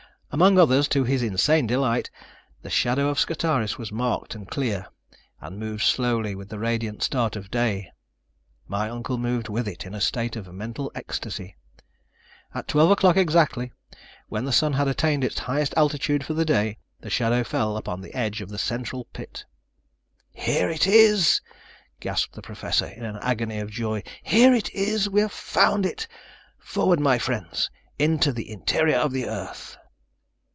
Among 0.33 0.57
others, 0.57 0.87
to 0.87 1.03
his 1.03 1.21
insane 1.23 1.67
delight, 1.67 2.09
the 2.61 2.69
shadow 2.69 3.09
of 3.09 3.19
Scartaris 3.19 3.77
was 3.77 3.91
marked 3.91 4.33
and 4.33 4.47
clear, 4.49 4.87
and 5.41 5.59
moved 5.59 5.83
slowly 5.83 6.35
with 6.35 6.47
the 6.47 6.57
radiant 6.57 7.03
start 7.03 7.35
of 7.35 7.51
day. 7.51 7.91
My 8.65 8.89
uncle 8.89 9.17
moved 9.17 9.49
with 9.49 9.67
it 9.67 9.85
in 9.85 9.93
a 9.93 9.99
state 9.99 10.37
of 10.37 10.53
mental 10.53 10.89
ecstasy. 10.95 11.57
At 12.55 12.69
twelve 12.69 12.91
o'clock 12.91 13.17
exactly, 13.17 13.73
when 14.29 14.45
the 14.45 14.53
sun 14.53 14.71
had 14.71 14.87
attained 14.87 15.25
its 15.25 15.37
highest 15.39 15.73
altitude 15.75 16.23
for 16.23 16.33
the 16.33 16.45
day, 16.45 16.77
the 17.01 17.09
shadow 17.09 17.43
fell 17.43 17.75
upon 17.75 17.99
the 17.99 18.13
edge 18.13 18.39
of 18.39 18.47
the 18.47 18.57
central 18.57 19.07
pit! 19.11 19.43
"Here 20.31 20.69
it 20.69 20.87
is," 20.87 21.41
gasped 21.99 22.35
the 22.35 22.41
Professor 22.41 22.85
in 22.87 23.03
an 23.03 23.17
agony 23.17 23.59
of 23.59 23.69
joy, 23.69 24.01
"here 24.23 24.53
it 24.53 24.69
is 24.73 25.09
we 25.09 25.19
have 25.19 25.33
found 25.33 25.85
it. 25.85 26.07
Forward, 26.57 27.01
my 27.01 27.17
friends, 27.17 27.69
into 27.99 28.31
the 28.31 28.49
Interior 28.49 28.95
of 28.99 29.11
the 29.11 29.27
Earth." 29.27 29.75